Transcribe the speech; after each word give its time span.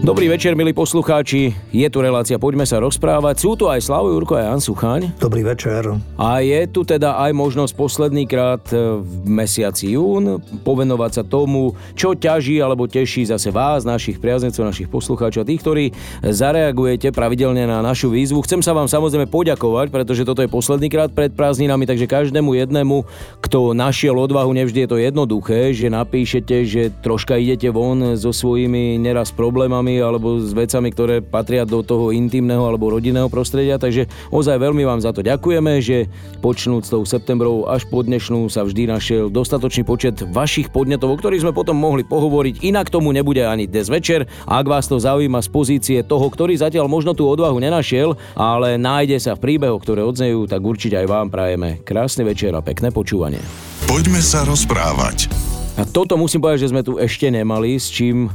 Dobrý 0.00 0.32
večer, 0.32 0.56
milí 0.56 0.72
poslucháči. 0.72 1.52
Je 1.76 1.84
tu 1.92 2.00
relácia 2.00 2.40
Poďme 2.40 2.64
sa 2.64 2.80
rozprávať. 2.80 3.36
Sú 3.36 3.52
tu 3.52 3.68
aj 3.68 3.84
Slavo 3.84 4.08
Jurko 4.08 4.32
a 4.32 4.48
Jan 4.48 4.56
Suchaň. 4.56 5.12
Dobrý 5.20 5.44
večer. 5.44 5.92
A 6.16 6.40
je 6.40 6.56
tu 6.72 6.88
teda 6.88 7.20
aj 7.20 7.36
možnosť 7.36 7.76
posledný 7.76 8.24
krát 8.24 8.64
v 8.72 9.04
mesiaci 9.28 9.92
jún 9.92 10.40
povenovať 10.64 11.20
sa 11.20 11.22
tomu, 11.28 11.76
čo 11.92 12.16
ťaží 12.16 12.56
alebo 12.64 12.88
teší 12.88 13.28
zase 13.28 13.52
vás, 13.52 13.84
našich 13.84 14.16
priaznecov, 14.16 14.72
našich 14.72 14.88
poslucháčov 14.88 15.44
a 15.44 15.48
tých, 15.52 15.60
ktorí 15.60 15.84
zareagujete 16.24 17.12
pravidelne 17.12 17.68
na 17.68 17.84
našu 17.84 18.08
výzvu. 18.08 18.40
Chcem 18.48 18.64
sa 18.64 18.72
vám 18.72 18.88
samozrejme 18.88 19.28
poďakovať, 19.28 19.92
pretože 19.92 20.24
toto 20.24 20.40
je 20.40 20.48
posledný 20.48 20.88
krát 20.88 21.12
pred 21.12 21.28
prázdninami, 21.36 21.84
takže 21.84 22.08
každému 22.08 22.56
jednému, 22.56 23.04
kto 23.44 23.76
našiel 23.76 24.16
odvahu, 24.16 24.48
nevždy 24.48 24.80
je 24.80 24.88
to 24.88 24.96
jednoduché, 24.96 25.76
že 25.76 25.92
napíšete, 25.92 26.56
že 26.64 26.88
troška 27.04 27.36
idete 27.36 27.68
von 27.68 28.16
so 28.16 28.32
svojimi 28.32 28.96
neraz 28.96 29.28
problémami 29.28 29.89
problémami 29.90 29.98
alebo 29.98 30.38
s 30.38 30.52
vecami, 30.54 30.88
ktoré 30.94 31.16
patria 31.18 31.66
do 31.66 31.82
toho 31.82 32.14
intimného 32.14 32.62
alebo 32.62 32.94
rodinného 32.94 33.26
prostredia. 33.26 33.80
Takže 33.80 34.06
ozaj 34.30 34.56
veľmi 34.60 34.86
vám 34.86 35.00
za 35.02 35.10
to 35.10 35.24
ďakujeme, 35.24 35.82
že 35.82 36.06
počnúť 36.38 36.82
s 36.86 36.92
tou 36.92 37.02
septembrou 37.02 37.66
až 37.66 37.86
po 37.90 38.04
dnešnú 38.04 38.46
sa 38.46 38.62
vždy 38.62 38.90
našiel 38.90 39.26
dostatočný 39.32 39.82
počet 39.82 40.22
vašich 40.30 40.70
podnetov, 40.70 41.10
o 41.10 41.18
ktorých 41.18 41.42
sme 41.42 41.56
potom 41.56 41.74
mohli 41.74 42.06
pohovoriť. 42.06 42.62
Inak 42.62 42.92
tomu 42.92 43.10
nebude 43.10 43.42
ani 43.42 43.66
dnes 43.66 43.90
večer. 43.90 44.30
Ak 44.46 44.66
vás 44.68 44.86
to 44.86 45.00
zaujíma 45.00 45.42
z 45.42 45.48
pozície 45.50 45.98
toho, 46.06 46.26
ktorý 46.30 46.54
zatiaľ 46.54 46.86
možno 46.86 47.16
tú 47.16 47.26
odvahu 47.26 47.58
nenašiel, 47.58 48.14
ale 48.36 48.78
nájde 48.78 49.18
sa 49.18 49.32
v 49.34 49.42
príbehoch, 49.42 49.82
ktoré 49.82 50.04
odznejú, 50.04 50.46
tak 50.46 50.60
určite 50.62 51.00
aj 51.00 51.06
vám 51.08 51.28
prajeme 51.32 51.82
krásny 51.82 52.22
večer 52.22 52.54
a 52.54 52.60
pekné 52.62 52.92
počúvanie. 52.92 53.40
Poďme 53.88 54.22
sa 54.22 54.46
rozprávať. 54.46 55.50
A 55.80 55.88
toto 55.88 56.20
musím 56.20 56.44
povedať, 56.44 56.68
že 56.68 56.72
sme 56.76 56.84
tu 56.84 57.00
ešte 57.00 57.24
nemali, 57.32 57.80
s 57.80 57.88
čím 57.88 58.28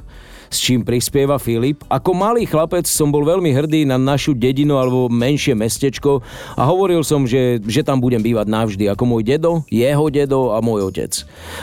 s 0.55 0.63
čím 0.63 0.87
prispieva 0.87 1.35
Filip. 1.35 1.83
Ako 1.91 2.15
malý 2.15 2.47
chlapec 2.47 2.87
som 2.87 3.11
bol 3.11 3.27
veľmi 3.27 3.51
hrdý 3.51 3.83
na 3.83 3.99
našu 3.99 4.31
dedinu 4.31 4.79
alebo 4.79 5.11
menšie 5.11 5.51
mestečko 5.51 6.23
a 6.55 6.63
hovoril 6.63 7.03
som, 7.03 7.27
že, 7.27 7.59
že 7.67 7.83
tam 7.83 7.99
budem 7.99 8.23
bývať 8.23 8.47
navždy, 8.47 8.87
ako 8.87 9.03
môj 9.03 9.27
dedo, 9.27 9.67
jeho 9.67 10.07
dedo 10.07 10.55
a 10.55 10.63
môj 10.63 10.87
otec. 10.87 11.11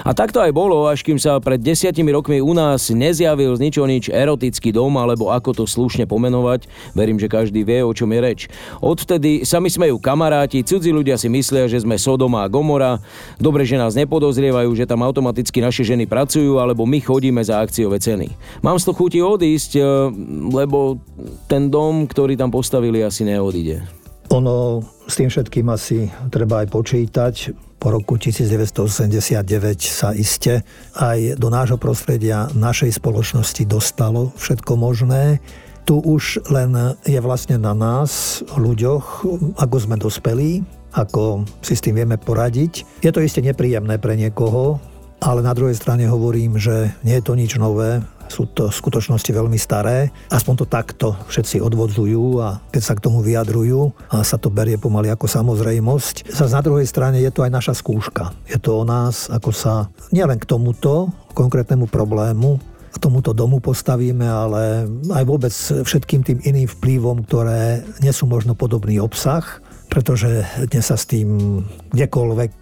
A 0.04 0.12
tak 0.12 0.36
to 0.36 0.44
aj 0.44 0.52
bolo, 0.52 0.84
až 0.84 1.00
kým 1.00 1.16
sa 1.16 1.40
pred 1.40 1.56
desiatimi 1.56 2.12
rokmi 2.12 2.44
u 2.44 2.52
nás 2.52 2.92
nezjavil 2.92 3.56
z 3.56 3.64
ničo 3.64 3.88
nič 3.88 4.12
erotický 4.12 4.68
dom, 4.76 4.92
alebo 5.00 5.32
ako 5.32 5.56
to 5.56 5.64
slušne 5.64 6.04
pomenovať. 6.04 6.68
Verím, 6.92 7.16
že 7.16 7.32
každý 7.32 7.64
vie, 7.64 7.80
o 7.80 7.96
čom 7.96 8.12
je 8.12 8.20
reč. 8.20 8.40
Odvtedy 8.84 9.48
sa 9.48 9.56
mi 9.56 9.72
smejú 9.72 9.96
kamaráti, 9.96 10.60
cudzí 10.60 10.92
ľudia 10.92 11.16
si 11.16 11.32
myslia, 11.32 11.64
že 11.64 11.80
sme 11.80 11.96
Sodoma 11.96 12.44
a 12.44 12.50
Gomora. 12.52 13.00
Dobre, 13.40 13.64
že 13.64 13.80
nás 13.80 13.96
nepodozrievajú, 13.96 14.68
že 14.76 14.84
tam 14.84 15.00
automaticky 15.00 15.64
naše 15.64 15.86
ženy 15.86 16.04
pracujú, 16.04 16.60
alebo 16.60 16.84
my 16.84 17.00
chodíme 17.00 17.40
za 17.40 17.62
akciové 17.62 18.02
ceny. 18.02 18.34
Mám 18.60 18.81
z 18.82 18.90
toho 18.90 18.98
chuti 18.98 19.22
odísť, 19.22 19.70
e, 19.78 19.82
lebo 20.50 20.98
ten 21.46 21.70
dom, 21.70 22.10
ktorý 22.10 22.34
tam 22.34 22.50
postavili, 22.50 22.98
asi 23.06 23.22
neodíde. 23.22 23.86
Ono 24.34 24.82
s 25.06 25.14
tým 25.20 25.30
všetkým 25.30 25.66
asi 25.70 26.10
treba 26.32 26.64
aj 26.64 26.68
počítať. 26.72 27.34
Po 27.78 27.94
roku 27.94 28.18
1989 28.18 29.46
sa 29.86 30.14
iste 30.14 30.66
aj 30.98 31.36
do 31.38 31.52
nášho 31.52 31.76
prostredia, 31.76 32.48
našej 32.54 32.96
spoločnosti 32.98 33.62
dostalo 33.68 34.34
všetko 34.38 34.72
možné. 34.78 35.42
Tu 35.82 35.98
už 35.98 36.46
len 36.48 36.94
je 37.02 37.18
vlastne 37.18 37.58
na 37.58 37.74
nás, 37.74 38.40
ľuďoch, 38.54 39.26
ako 39.58 39.76
sme 39.82 39.98
dospelí, 39.98 40.62
ako 40.94 41.42
si 41.58 41.74
s 41.74 41.82
tým 41.82 41.98
vieme 41.98 42.16
poradiť. 42.16 43.02
Je 43.02 43.10
to 43.10 43.18
iste 43.18 43.42
nepríjemné 43.42 43.98
pre 43.98 44.14
niekoho, 44.14 44.78
ale 45.18 45.42
na 45.42 45.50
druhej 45.52 45.74
strane 45.74 46.06
hovorím, 46.06 46.56
že 46.56 46.94
nie 47.02 47.18
je 47.18 47.26
to 47.26 47.34
nič 47.34 47.58
nové 47.58 47.98
sú 48.28 48.50
to 48.50 48.68
v 48.68 48.74
skutočnosti 48.74 49.30
veľmi 49.32 49.58
staré. 49.58 50.12
Aspoň 50.28 50.54
to 50.62 50.66
takto 50.68 51.06
všetci 51.30 51.62
odvodzujú 51.62 52.38
a 52.42 52.60
keď 52.70 52.82
sa 52.82 52.94
k 52.98 53.04
tomu 53.04 53.24
vyjadrujú 53.24 53.94
a 54.12 54.22
sa 54.22 54.36
to 54.38 54.52
berie 54.52 54.76
pomaly 54.76 55.08
ako 55.10 55.26
samozrejmosť. 55.26 56.30
Zas 56.30 56.54
na 56.54 56.62
druhej 56.62 56.86
strane 56.86 57.18
je 57.22 57.30
to 57.32 57.42
aj 57.42 57.52
naša 57.52 57.74
skúška. 57.74 58.34
Je 58.46 58.58
to 58.60 58.80
o 58.80 58.84
nás, 58.86 59.32
ako 59.32 59.50
sa 59.50 59.88
nielen 60.12 60.38
k 60.38 60.48
tomuto 60.48 61.10
konkrétnemu 61.32 61.88
problému, 61.88 62.60
k 62.92 62.96
tomuto 63.00 63.32
domu 63.32 63.56
postavíme, 63.56 64.28
ale 64.28 64.84
aj 65.08 65.24
vôbec 65.24 65.52
všetkým 65.56 66.20
tým 66.20 66.38
iným 66.44 66.68
vplyvom, 66.68 67.24
ktoré 67.24 67.80
nesú 68.04 68.28
možno 68.28 68.52
podobný 68.52 69.00
obsah, 69.00 69.64
pretože 69.92 70.48
dnes 70.72 70.88
sa 70.88 70.96
s 70.96 71.04
tým 71.04 71.60
kdekoľvek 71.92 72.52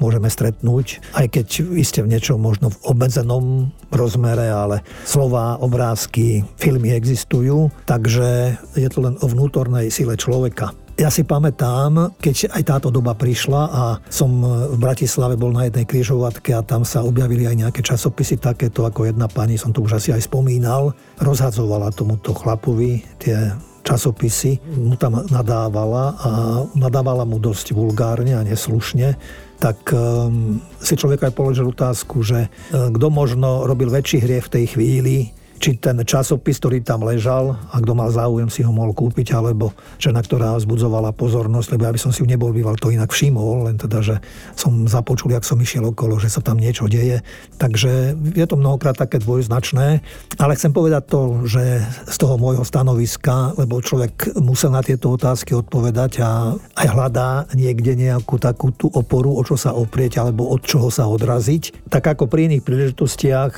môžeme 0.00 0.32
stretnúť, 0.32 1.04
aj 1.12 1.26
keď 1.36 1.46
iste 1.76 2.00
v 2.00 2.16
niečom 2.16 2.40
možno 2.40 2.72
v 2.72 2.80
obmedzenom 2.88 3.68
rozmere, 3.92 4.48
ale 4.48 4.80
slova, 5.04 5.60
obrázky, 5.60 6.48
filmy 6.56 6.96
existujú, 6.96 7.68
takže 7.84 8.56
je 8.72 8.88
to 8.88 9.04
len 9.04 9.20
o 9.20 9.26
vnútornej 9.28 9.92
sile 9.92 10.16
človeka. 10.16 10.72
Ja 10.98 11.14
si 11.14 11.22
pamätám, 11.22 12.18
keď 12.18 12.58
aj 12.58 12.62
táto 12.66 12.88
doba 12.90 13.14
prišla 13.14 13.62
a 13.70 13.82
som 14.10 14.42
v 14.42 14.74
Bratislave 14.82 15.38
bol 15.38 15.54
na 15.54 15.70
jednej 15.70 15.86
križovatke 15.86 16.50
a 16.56 16.66
tam 16.66 16.82
sa 16.82 17.06
objavili 17.06 17.46
aj 17.46 17.68
nejaké 17.68 17.86
časopisy 17.86 18.40
takéto, 18.42 18.82
ako 18.82 19.06
jedna 19.06 19.30
pani, 19.30 19.54
som 19.54 19.70
to 19.70 19.84
už 19.84 20.02
asi 20.02 20.10
aj 20.10 20.26
spomínal, 20.26 20.90
rozhadzovala 21.22 21.94
tomuto 21.94 22.34
chlapovi 22.34 23.06
tie 23.22 23.54
časopisy, 23.88 24.60
mu 24.76 25.00
tam 25.00 25.24
nadávala 25.32 26.04
a 26.20 26.30
nadávala 26.76 27.24
mu 27.24 27.40
dosť 27.40 27.72
vulgárne 27.72 28.36
a 28.36 28.44
neslušne 28.44 29.16
tak 29.58 29.90
um, 29.90 30.62
si 30.78 30.94
človek 30.94 31.26
aj 31.28 31.32
položil 31.34 31.66
otázku, 31.66 32.22
že 32.22 32.46
uh, 32.46 32.94
kto 32.94 33.10
možno 33.10 33.66
robil 33.66 33.90
väčší 33.90 34.22
hriech 34.22 34.46
v 34.46 34.54
tej 34.54 34.64
chvíli, 34.70 35.16
či 35.58 35.76
ten 35.76 35.98
časopis, 36.06 36.62
ktorý 36.62 36.80
tam 36.80 37.02
ležal 37.02 37.58
a 37.74 37.76
kto 37.82 37.92
mal 37.92 38.08
záujem 38.08 38.46
si 38.48 38.62
ho 38.62 38.70
mohol 38.70 38.94
kúpiť, 38.94 39.34
alebo 39.34 39.74
žena, 39.98 40.22
ktorá 40.22 40.54
vzbudzovala 40.56 41.12
pozornosť, 41.12 41.74
lebo 41.74 41.82
ja 41.84 41.92
by 41.92 42.00
som 42.00 42.10
si 42.14 42.22
ju 42.22 42.26
nebol 42.30 42.54
býval 42.54 42.78
to 42.78 42.94
inak 42.94 43.10
všimol, 43.10 43.66
len 43.66 43.76
teda, 43.76 43.98
že 44.00 44.16
som 44.54 44.86
započul, 44.86 45.34
jak 45.34 45.42
som 45.42 45.58
išiel 45.58 45.90
okolo, 45.90 46.16
že 46.22 46.30
sa 46.30 46.40
tam 46.40 46.56
niečo 46.56 46.86
deje. 46.86 47.20
Takže 47.58 48.14
je 48.38 48.46
to 48.46 48.54
mnohokrát 48.54 48.94
také 48.94 49.18
dvojznačné, 49.18 50.00
ale 50.38 50.56
chcem 50.56 50.70
povedať 50.70 51.02
to, 51.10 51.42
že 51.44 51.82
z 52.06 52.16
toho 52.16 52.38
môjho 52.38 52.62
stanoviska, 52.62 53.58
lebo 53.58 53.82
človek 53.82 54.38
musel 54.38 54.70
na 54.70 54.80
tieto 54.80 55.10
otázky 55.10 55.58
odpovedať 55.58 56.22
a 56.22 56.54
aj 56.78 56.86
hľadá 56.86 57.30
niekde 57.58 57.98
nejakú 57.98 58.38
takú 58.38 58.70
tú 58.70 58.86
oporu, 58.94 59.34
o 59.34 59.42
čo 59.42 59.58
sa 59.58 59.74
oprieť 59.74 60.22
alebo 60.22 60.46
od 60.46 60.62
čoho 60.62 60.88
sa 60.88 61.10
odraziť. 61.10 61.90
Tak 61.90 62.14
ako 62.14 62.30
pri 62.30 62.46
iných 62.52 62.62
príležitostiach 62.62 63.52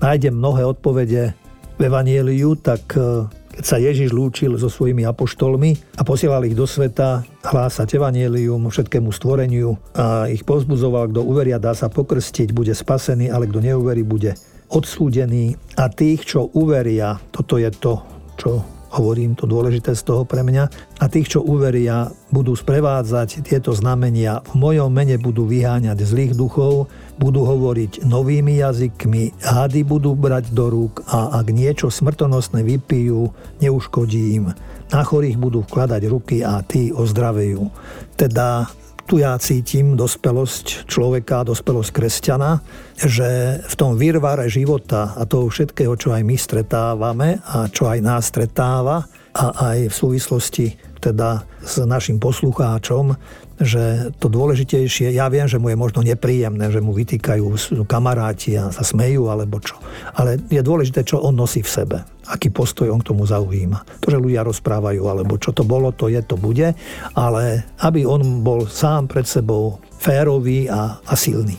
nájdem 0.00 0.34
mnohé 0.34 0.62
odpovede 0.64 1.34
v 1.76 1.80
Evanieliu, 1.80 2.56
tak 2.56 2.96
e, 2.96 3.28
keď 3.56 3.64
sa 3.64 3.80
Ježiš 3.80 4.12
lúčil 4.12 4.52
so 4.60 4.68
svojimi 4.68 5.04
apoštolmi 5.08 5.96
a 5.96 6.02
posielal 6.04 6.44
ich 6.44 6.56
do 6.56 6.68
sveta 6.68 7.24
hlásať 7.44 7.96
Evanielium 7.96 8.68
všetkému 8.68 9.08
stvoreniu 9.12 9.76
a 9.96 10.28
ich 10.28 10.44
pozbudzoval, 10.44 11.12
kto 11.12 11.24
uveria, 11.24 11.56
dá 11.56 11.72
sa 11.72 11.88
pokrstiť, 11.88 12.52
bude 12.52 12.72
spasený, 12.76 13.32
ale 13.32 13.48
kto 13.48 13.64
neuverí, 13.64 14.04
bude 14.04 14.36
odsúdený. 14.68 15.56
A 15.80 15.88
tých, 15.88 16.36
čo 16.36 16.52
uveria, 16.52 17.16
toto 17.32 17.56
je 17.56 17.70
to, 17.72 18.02
čo 18.36 18.50
hovorím 18.96 19.36
to 19.36 19.44
dôležité 19.44 19.92
z 19.92 20.02
toho 20.04 20.24
pre 20.24 20.40
mňa, 20.40 20.64
a 21.00 21.04
tých, 21.12 21.36
čo 21.36 21.44
uveria, 21.44 22.08
budú 22.32 22.56
sprevádzať 22.56 23.44
tieto 23.44 23.76
znamenia, 23.76 24.40
v 24.52 24.54
mojom 24.56 24.88
mene 24.88 25.20
budú 25.20 25.44
vyháňať 25.44 26.00
zlých 26.00 26.32
duchov, 26.32 26.88
budú 27.16 27.48
hovoriť 27.48 28.04
novými 28.04 28.60
jazykmi, 28.60 29.40
hady 29.40 29.82
budú 29.88 30.12
brať 30.12 30.52
do 30.52 30.68
rúk 30.68 31.04
a 31.08 31.40
ak 31.40 31.48
niečo 31.48 31.88
smrtonosné 31.88 32.60
vypijú, 32.62 33.32
neuškodí 33.60 34.36
im. 34.36 34.52
Na 34.92 35.02
chorých 35.02 35.40
budú 35.40 35.64
vkladať 35.64 36.02
ruky 36.06 36.44
a 36.46 36.62
tí 36.62 36.92
ozdravejú. 36.92 37.68
Teda 38.14 38.68
tu 39.06 39.22
ja 39.22 39.38
cítim 39.38 39.94
dospelosť 39.94 40.90
človeka, 40.90 41.46
dospelosť 41.46 41.90
kresťana, 41.94 42.58
že 42.98 43.62
v 43.62 43.74
tom 43.78 43.94
výrvare 43.94 44.50
života 44.50 45.14
a 45.14 45.22
toho 45.22 45.46
všetkého, 45.46 45.94
čo 45.94 46.10
aj 46.10 46.22
my 46.26 46.34
stretávame 46.34 47.38
a 47.46 47.70
čo 47.70 47.86
aj 47.86 48.02
nás 48.02 48.34
stretáva 48.34 49.06
a 49.30 49.74
aj 49.74 49.78
v 49.88 49.94
súvislosti 49.94 50.66
teda 50.98 51.44
s 51.62 51.82
našim 51.82 52.18
poslucháčom, 52.22 53.16
že 53.56 54.12
to 54.20 54.28
dôležitejšie, 54.28 55.16
ja 55.16 55.32
viem, 55.32 55.48
že 55.48 55.56
mu 55.56 55.72
je 55.72 55.80
možno 55.80 56.04
nepríjemné, 56.04 56.68
že 56.68 56.84
mu 56.84 56.92
vytýkajú 56.92 57.44
kamaráti 57.88 58.60
a 58.60 58.68
sa 58.68 58.84
smejú 58.84 59.32
alebo 59.32 59.56
čo, 59.64 59.80
ale 60.12 60.36
je 60.52 60.60
dôležité, 60.60 61.08
čo 61.08 61.24
on 61.24 61.32
nosí 61.32 61.64
v 61.64 61.72
sebe, 61.72 61.98
aký 62.28 62.52
postoj 62.52 62.92
on 62.92 63.00
k 63.00 63.08
tomu 63.16 63.24
zaujíma. 63.24 64.04
To, 64.04 64.12
že 64.12 64.20
ľudia 64.20 64.44
rozprávajú 64.44 65.02
alebo 65.08 65.40
čo 65.40 65.56
to 65.56 65.64
bolo, 65.64 65.88
to 65.96 66.12
je, 66.12 66.20
to 66.20 66.36
bude, 66.36 66.76
ale 67.16 67.42
aby 67.80 68.04
on 68.04 68.44
bol 68.44 68.68
sám 68.68 69.08
pred 69.08 69.24
sebou 69.24 69.80
férový 69.96 70.68
a, 70.68 71.00
a 71.00 71.14
silný. 71.16 71.56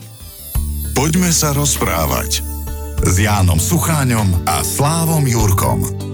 Poďme 0.94 1.30
sa 1.34 1.50
rozprávať 1.54 2.42
s 3.02 3.14
Jánom 3.22 3.58
Sucháňom 3.58 4.46
a 4.46 4.62
Slávom 4.66 5.22
Jurkom. 5.26 6.07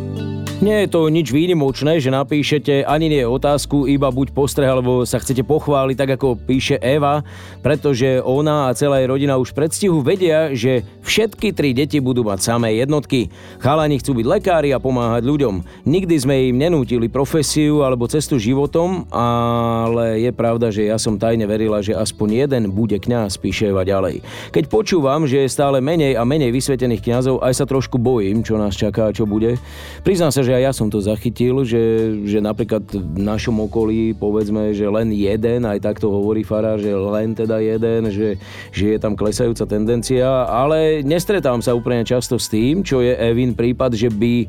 Nie 0.62 0.86
je 0.86 0.94
to 0.94 1.10
nič 1.10 1.34
výnimočné, 1.34 1.98
že 1.98 2.14
napíšete 2.14 2.86
ani 2.86 3.10
nie 3.10 3.26
otázku, 3.26 3.90
iba 3.90 4.06
buď 4.14 4.30
postreh, 4.30 4.70
alebo 4.70 5.02
sa 5.02 5.18
chcete 5.18 5.42
pochváliť, 5.42 5.96
tak 5.98 6.10
ako 6.14 6.38
píše 6.38 6.78
Eva, 6.78 7.26
pretože 7.58 8.22
ona 8.22 8.70
a 8.70 8.74
celá 8.78 9.02
jej 9.02 9.10
rodina 9.10 9.34
už 9.34 9.50
predstihu 9.50 9.98
vedia, 9.98 10.54
že 10.54 10.86
všetky 11.02 11.50
tri 11.50 11.74
deti 11.74 11.98
budú 11.98 12.22
mať 12.22 12.54
samé 12.54 12.78
jednotky. 12.78 13.34
Chalani 13.58 13.98
chcú 13.98 14.22
byť 14.22 14.26
lekári 14.30 14.70
a 14.70 14.78
pomáhať 14.78 15.26
ľuďom. 15.26 15.84
Nikdy 15.90 16.14
sme 16.22 16.46
im 16.46 16.56
nenútili 16.62 17.10
profesiu 17.10 17.82
alebo 17.82 18.06
cestu 18.06 18.38
životom, 18.38 19.10
ale 19.10 20.22
je 20.22 20.30
pravda, 20.30 20.70
že 20.70 20.86
ja 20.86 21.02
som 21.02 21.18
tajne 21.18 21.50
verila, 21.50 21.82
že 21.82 21.98
aspoň 21.98 22.46
jeden 22.46 22.62
bude 22.70 22.94
kňaz, 22.94 23.42
píše 23.42 23.74
Eva 23.74 23.82
ďalej. 23.82 24.22
Keď 24.54 24.70
počúvam, 24.70 25.26
že 25.26 25.44
je 25.44 25.50
stále 25.50 25.82
menej 25.82 26.14
a 26.14 26.22
menej 26.22 26.54
vysvetených 26.54 27.02
kňazov, 27.02 27.42
aj 27.42 27.58
sa 27.58 27.66
trošku 27.66 27.98
bojím, 27.98 28.46
čo 28.46 28.54
nás 28.54 28.78
čaká 28.78 29.10
čo 29.10 29.26
bude. 29.26 29.58
Priznám 30.06 30.30
sa, 30.30 30.43
že 30.44 30.54
aj 30.54 30.62
ja 30.62 30.72
som 30.76 30.92
to 30.92 31.00
zachytil, 31.00 31.64
že, 31.64 32.14
že 32.28 32.38
napríklad 32.38 32.84
v 32.92 33.18
našom 33.18 33.64
okolí 33.64 34.12
povedzme, 34.14 34.76
že 34.76 34.84
len 34.86 35.10
jeden, 35.10 35.64
aj 35.64 35.80
takto 35.80 36.12
hovorí 36.12 36.44
Farár, 36.44 36.78
že 36.78 36.92
len 36.92 37.32
teda 37.32 37.58
jeden, 37.58 38.12
že, 38.12 38.36
že 38.70 38.94
je 38.94 38.98
tam 39.00 39.16
klesajúca 39.16 39.64
tendencia, 39.64 40.44
ale 40.46 41.00
nestretám 41.00 41.64
sa 41.64 41.72
úplne 41.72 42.04
často 42.04 42.36
s 42.36 42.52
tým, 42.52 42.84
čo 42.84 43.00
je 43.00 43.16
Evin 43.16 43.56
prípad, 43.56 43.96
že 43.96 44.12
by 44.12 44.46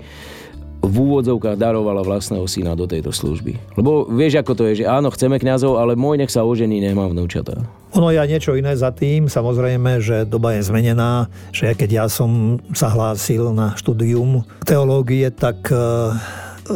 v 0.86 0.96
úvodzovkách 1.02 1.58
darovala 1.58 2.06
vlastného 2.06 2.46
syna 2.46 2.78
do 2.78 2.86
tejto 2.86 3.10
služby. 3.10 3.58
Lebo 3.74 4.06
vieš, 4.06 4.38
ako 4.38 4.54
to 4.54 4.64
je, 4.70 4.84
že 4.84 4.86
áno, 4.86 5.10
chceme 5.10 5.42
kňazov, 5.42 5.82
ale 5.82 5.98
môj 5.98 6.22
nech 6.22 6.30
sa 6.30 6.46
ožení, 6.46 6.78
nemám 6.78 7.10
vnúčatá. 7.10 7.66
Ono 7.96 8.12
je 8.12 8.20
aj 8.20 8.28
niečo 8.28 8.60
iné 8.60 8.76
za 8.76 8.92
tým. 8.92 9.32
Samozrejme, 9.32 10.04
že 10.04 10.28
doba 10.28 10.52
je 10.60 10.68
zmenená, 10.68 11.32
že 11.56 11.72
keď 11.72 11.90
ja 12.04 12.06
som 12.12 12.60
sa 12.76 12.92
hlásil 12.92 13.56
na 13.56 13.72
štúdium 13.80 14.44
teológie, 14.68 15.32
tak 15.32 15.72
e, 15.72 16.12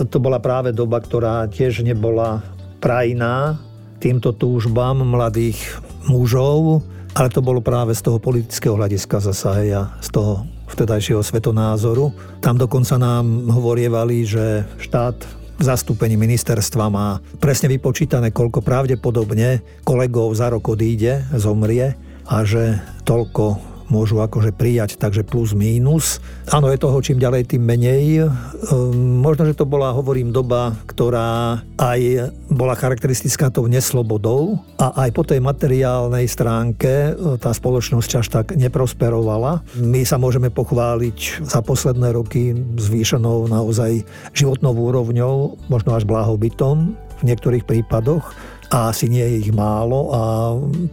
to 0.08 0.18
bola 0.24 0.40
práve 0.40 0.72
doba, 0.72 1.04
ktorá 1.04 1.44
tiež 1.52 1.84
nebola 1.84 2.40
prajná 2.80 3.60
týmto 4.00 4.32
túžbám 4.32 5.04
mladých 5.04 5.60
mužov, 6.08 6.88
ale 7.12 7.28
to 7.28 7.44
bolo 7.44 7.60
práve 7.60 7.92
z 7.92 8.00
toho 8.00 8.16
politického 8.16 8.80
hľadiska 8.80 9.20
zasa, 9.20 9.60
ja, 9.68 9.92
z 10.00 10.16
toho 10.16 10.48
vtedajšieho 10.72 11.20
svetonázoru. 11.20 12.16
Tam 12.40 12.56
dokonca 12.56 12.96
nám 12.96 13.52
hovorievali, 13.52 14.24
že 14.24 14.64
štát 14.80 15.39
zastúpení 15.60 16.16
ministerstva 16.16 16.86
má 16.90 17.08
presne 17.38 17.70
vypočítané, 17.70 18.32
koľko 18.32 18.64
pravdepodobne 18.64 19.62
kolegov 19.84 20.32
za 20.34 20.50
rok 20.50 20.74
odíde, 20.74 21.28
zomrie 21.36 21.94
a 22.26 22.36
že 22.48 22.80
toľko 23.06 23.69
môžu 23.90 24.22
akože 24.22 24.54
prijať, 24.54 24.96
takže 24.96 25.26
plus 25.26 25.52
mínus. 25.58 26.22
Áno, 26.50 26.70
je 26.70 26.80
toho 26.80 26.98
čím 27.02 27.18
ďalej, 27.18 27.54
tým 27.54 27.66
menej. 27.66 28.26
Ehm, 28.26 29.20
možno, 29.20 29.50
že 29.50 29.58
to 29.58 29.66
bola, 29.66 29.92
hovorím, 29.92 30.30
doba, 30.30 30.78
ktorá 30.86 31.62
aj 31.78 32.32
bola 32.50 32.78
charakteristická 32.78 33.50
tou 33.50 33.66
neslobodou 33.66 34.62
a 34.78 35.06
aj 35.06 35.10
po 35.12 35.26
tej 35.26 35.42
materiálnej 35.42 36.30
stránke 36.30 37.14
e, 37.14 37.38
tá 37.42 37.52
spoločnosť 37.52 38.12
až 38.22 38.28
tak 38.30 38.46
neprosperovala. 38.56 39.66
My 39.82 40.06
sa 40.06 40.22
môžeme 40.22 40.54
pochváliť 40.54 41.44
za 41.46 41.60
posledné 41.66 42.14
roky 42.14 42.54
zvýšenou 42.78 43.50
naozaj 43.50 44.06
životnou 44.38 44.72
úrovňou, 44.72 45.36
možno 45.68 45.98
až 45.98 46.06
blahobytom 46.06 46.94
v 47.20 47.24
niektorých 47.28 47.68
prípadoch 47.68 48.32
a 48.70 48.94
asi 48.94 49.10
nie 49.10 49.26
je 49.26 49.50
ich 49.50 49.52
málo 49.54 50.14
a 50.14 50.22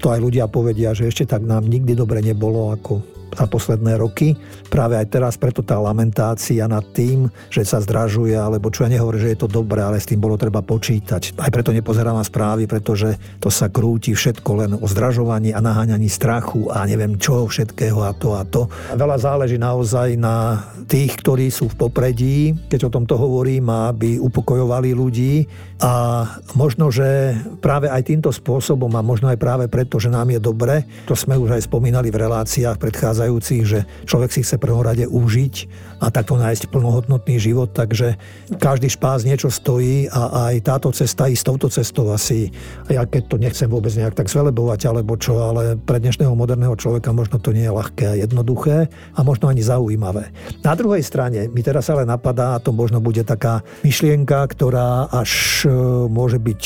to 0.00 0.08
aj 0.08 0.20
ľudia 0.20 0.48
povedia, 0.48 0.96
že 0.96 1.12
ešte 1.12 1.28
tak 1.28 1.44
nám 1.44 1.68
nikdy 1.68 1.92
dobre 1.92 2.24
nebolo 2.24 2.72
ako 2.72 3.15
za 3.34 3.46
posledné 3.48 3.98
roky. 3.98 4.36
Práve 4.66 4.98
aj 4.98 5.06
teraz 5.10 5.34
preto 5.38 5.62
tá 5.62 5.78
lamentácia 5.78 6.66
nad 6.66 6.84
tým, 6.92 7.30
že 7.48 7.62
sa 7.62 7.80
zdražuje, 7.80 8.34
alebo 8.34 8.68
čo 8.70 8.84
ja 8.86 8.92
nehovorím, 8.92 9.22
že 9.22 9.32
je 9.34 9.40
to 9.42 9.48
dobré, 9.48 9.82
ale 9.82 10.02
s 10.02 10.08
tým 10.08 10.20
bolo 10.20 10.36
treba 10.36 10.60
počítať. 10.62 11.38
Aj 11.38 11.50
preto 11.50 11.70
nepozerám 11.70 12.18
správy, 12.26 12.66
pretože 12.66 13.14
to 13.38 13.52
sa 13.52 13.70
krúti 13.70 14.12
všetko 14.16 14.50
len 14.56 14.70
o 14.74 14.86
zdražovaní 14.88 15.54
a 15.54 15.62
naháňaní 15.62 16.10
strachu 16.10 16.68
a 16.72 16.82
neviem 16.88 17.14
čo 17.20 17.46
všetkého 17.46 18.02
a 18.02 18.12
to 18.16 18.34
a 18.34 18.42
to. 18.42 18.66
Veľa 18.94 19.16
záleží 19.20 19.56
naozaj 19.60 20.18
na 20.18 20.66
tých, 20.90 21.14
ktorí 21.20 21.50
sú 21.52 21.70
v 21.70 21.78
popredí, 21.78 22.36
keď 22.66 22.90
o 22.90 22.94
tomto 22.94 23.14
hovorím, 23.14 23.68
aby 23.70 24.18
upokojovali 24.18 24.90
ľudí 24.96 25.46
a 25.76 26.24
možno, 26.56 26.88
že 26.88 27.36
práve 27.60 27.92
aj 27.92 28.08
týmto 28.08 28.32
spôsobom 28.32 28.88
a 28.96 29.04
možno 29.04 29.28
aj 29.28 29.36
práve 29.36 29.64
preto, 29.68 30.00
že 30.00 30.08
nám 30.08 30.32
je 30.32 30.40
dobre, 30.40 30.88
to 31.04 31.12
sme 31.12 31.36
už 31.36 31.60
aj 31.60 31.68
spomínali 31.68 32.08
v 32.08 32.24
reláciách 32.24 32.80
predchádzajúcich, 32.80 33.25
predchádzajúcich, 33.26 33.62
že 33.66 33.78
človek 34.06 34.30
si 34.30 34.40
chce 34.46 34.56
prvom 34.62 34.86
rade 34.86 35.04
užiť 35.06 35.54
a 35.98 36.12
takto 36.12 36.36
nájsť 36.36 36.70
plnohodnotný 36.70 37.40
život, 37.40 37.72
takže 37.72 38.20
každý 38.60 38.92
špás 38.92 39.24
niečo 39.24 39.48
stojí 39.48 40.06
a 40.12 40.52
aj 40.52 40.54
táto 40.62 40.92
cesta, 40.92 41.26
ísť 41.26 41.44
touto 41.48 41.68
cestou 41.72 42.12
asi, 42.12 42.52
ja 42.86 43.02
keď 43.08 43.22
to 43.26 43.36
nechcem 43.40 43.66
vôbec 43.66 43.90
nejak 43.96 44.14
tak 44.14 44.28
zvelebovať 44.30 44.80
alebo 44.86 45.16
čo, 45.16 45.40
ale 45.40 45.74
pre 45.80 45.98
dnešného 45.98 46.36
moderného 46.36 46.76
človeka 46.76 47.10
možno 47.16 47.40
to 47.40 47.50
nie 47.50 47.66
je 47.66 47.72
ľahké 47.72 48.04
a 48.06 48.18
jednoduché 48.20 48.92
a 49.16 49.20
možno 49.24 49.48
ani 49.48 49.64
zaujímavé. 49.64 50.30
Na 50.62 50.76
druhej 50.76 51.02
strane 51.02 51.48
mi 51.48 51.64
teraz 51.64 51.88
ale 51.88 52.04
napadá, 52.04 52.60
a 52.60 52.62
to 52.62 52.70
možno 52.76 53.00
bude 53.00 53.24
taká 53.24 53.64
myšlienka, 53.82 54.44
ktorá 54.52 55.08
až 55.10 55.64
e, 55.64 55.72
môže 56.12 56.36
byť 56.36 56.62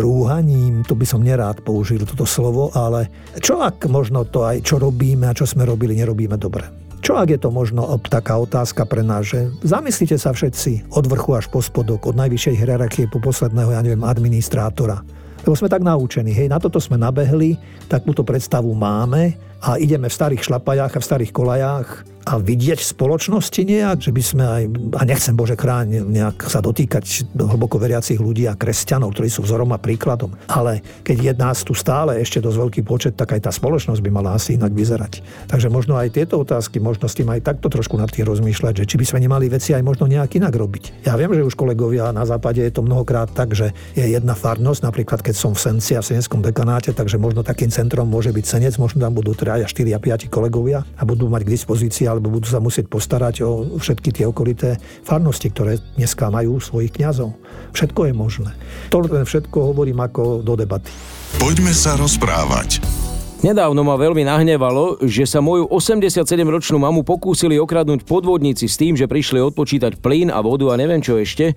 rúhaním, 0.00 0.82
to 0.88 0.96
by 0.96 1.04
som 1.04 1.20
nerád 1.20 1.60
použil 1.60 2.02
toto 2.08 2.24
slovo, 2.24 2.72
ale 2.72 3.12
čo 3.44 3.60
ak 3.60 3.84
možno 3.92 4.24
to 4.24 4.48
aj 4.48 4.64
čo 4.64 4.80
robíme 4.80 5.28
a 5.28 5.36
čo 5.36 5.44
sme 5.44 5.68
robili 5.68 5.89
nerobíme 5.98 6.36
dobre. 6.36 6.68
Čo 7.00 7.16
ak 7.16 7.32
je 7.32 7.40
to 7.40 7.48
možno 7.48 7.88
taká 8.06 8.36
otázka 8.36 8.84
pre 8.84 9.00
nás, 9.00 9.24
že 9.32 9.48
zamyslite 9.64 10.20
sa 10.20 10.36
všetci 10.36 10.92
od 10.92 11.04
vrchu 11.08 11.32
až 11.32 11.48
po 11.48 11.64
spodok, 11.64 12.04
od 12.04 12.14
najvyššej 12.14 12.54
hierarchie 12.60 13.08
po 13.08 13.24
posledného, 13.24 13.72
ja 13.72 13.80
neviem, 13.80 14.04
administrátora. 14.04 15.00
Lebo 15.40 15.56
sme 15.56 15.72
tak 15.72 15.80
naučení, 15.80 16.36
hej, 16.36 16.52
na 16.52 16.60
toto 16.60 16.76
sme 16.76 17.00
nabehli, 17.00 17.56
takúto 17.88 18.20
predstavu 18.20 18.76
máme 18.76 19.49
a 19.60 19.76
ideme 19.76 20.08
v 20.08 20.16
starých 20.16 20.44
šlapajách 20.48 20.96
a 20.96 21.00
v 21.00 21.08
starých 21.08 21.32
kolajách 21.36 21.88
a 22.28 22.36
vidieť 22.36 22.78
v 22.78 22.90
spoločnosti 22.94 23.60
nejak, 23.64 23.98
že 24.04 24.12
by 24.12 24.22
sme 24.22 24.44
aj, 24.44 24.62
a 25.00 25.02
nechcem 25.08 25.32
Bože 25.32 25.56
chráň 25.56 26.04
nejak 26.04 26.52
sa 26.52 26.60
dotýkať 26.60 27.32
do 27.32 27.48
hlboko 27.48 27.80
veriacich 27.80 28.20
ľudí 28.20 28.44
a 28.44 28.54
kresťanov, 28.54 29.16
ktorí 29.16 29.32
sú 29.32 29.40
vzorom 29.42 29.72
a 29.72 29.80
príkladom. 29.80 30.36
Ale 30.46 30.84
keď 31.00 31.16
je 31.16 31.32
nás 31.40 31.64
tu 31.64 31.72
stále 31.72 32.20
ešte 32.20 32.44
dosť 32.44 32.58
veľký 32.60 32.80
počet, 32.84 33.14
tak 33.16 33.32
aj 33.34 33.48
tá 33.48 33.52
spoločnosť 33.52 34.04
by 34.04 34.10
mala 34.12 34.36
asi 34.36 34.60
inak 34.60 34.70
vyzerať. 34.76 35.24
Takže 35.48 35.72
možno 35.72 35.96
aj 35.96 36.12
tieto 36.12 36.36
otázky, 36.44 36.76
možno 36.76 37.08
s 37.08 37.16
tým 37.16 37.28
aj 37.32 37.40
takto 37.40 37.72
trošku 37.72 37.96
nad 37.96 38.12
tým 38.12 38.28
rozmýšľať, 38.28 38.84
že 38.84 38.88
či 38.88 38.96
by 39.00 39.04
sme 39.08 39.18
nemali 39.24 39.48
veci 39.48 39.72
aj 39.72 39.80
možno 39.80 40.04
nejak 40.04 40.36
inak 40.36 40.52
robiť. 40.52 41.08
Ja 41.08 41.16
viem, 41.16 41.32
že 41.32 41.42
už 41.42 41.56
kolegovia 41.56 42.12
na 42.12 42.28
západe 42.28 42.60
je 42.60 42.72
to 42.72 42.84
mnohokrát 42.84 43.32
tak, 43.32 43.56
že 43.56 43.72
je 43.96 44.04
jedna 44.04 44.36
farnosť, 44.36 44.84
napríklad 44.84 45.24
keď 45.24 45.34
som 45.34 45.56
v 45.56 45.60
Senci 45.66 45.96
a 45.96 46.04
v 46.04 46.14
Seneckom 46.14 46.44
dekanáte, 46.44 46.92
takže 46.92 47.16
možno 47.16 47.40
takým 47.40 47.72
centrom 47.72 48.06
môže 48.06 48.28
byť 48.28 48.44
Senec, 48.44 48.76
možno 48.76 49.00
tam 49.00 49.16
budú 49.16 49.32
3 49.32 49.49
a 49.50 49.66
4 49.66 49.96
a 49.96 49.98
5 49.98 50.30
kolegovia 50.30 50.86
a 50.96 51.02
budú 51.02 51.26
mať 51.26 51.42
k 51.46 51.54
dispozícii 51.58 52.06
alebo 52.06 52.30
budú 52.30 52.46
sa 52.46 52.62
musieť 52.62 52.86
postarať 52.86 53.42
o 53.42 53.78
všetky 53.78 54.14
tie 54.14 54.24
okolité 54.30 54.78
farnosti, 55.02 55.50
ktoré 55.50 55.82
dneska 55.98 56.30
majú 56.30 56.62
svojich 56.62 56.94
kňazov. 56.94 57.34
Všetko 57.74 58.10
je 58.10 58.12
možné. 58.14 58.50
To 58.94 59.02
len 59.02 59.26
všetko 59.26 59.74
hovorím 59.74 59.98
ako 60.02 60.46
do 60.46 60.54
debaty. 60.54 60.92
Poďme 61.38 61.74
sa 61.74 61.98
rozprávať. 61.98 62.99
Nedávno 63.40 63.80
ma 63.80 63.96
veľmi 63.96 64.20
nahnevalo, 64.28 65.00
že 65.00 65.24
sa 65.24 65.40
moju 65.40 65.64
87-ročnú 65.72 66.76
mamu 66.76 67.00
pokúsili 67.00 67.56
okradnúť 67.56 68.04
podvodníci 68.04 68.68
s 68.68 68.76
tým, 68.76 68.92
že 69.00 69.08
prišli 69.08 69.40
odpočítať 69.40 69.96
plyn 69.96 70.28
a 70.28 70.44
vodu 70.44 70.68
a 70.68 70.76
neviem 70.76 71.00
čo 71.00 71.16
ešte. 71.16 71.56